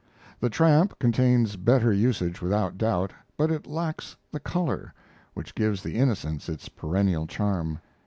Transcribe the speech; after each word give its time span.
The 0.39 0.49
'Tramp' 0.49 0.97
contains 0.97 1.57
better 1.57 1.93
usage 1.93 2.41
without 2.41 2.75
doubt, 2.75 3.13
but 3.37 3.51
it 3.51 3.67
lacks 3.67 4.15
the 4.31 4.39
"color" 4.39 4.95
which 5.35 5.53
gives 5.53 5.83
the 5.83 5.93
Innocents 5.95 6.49
its 6.49 6.69
perennial 6.69 7.27
charm. 7.27 7.77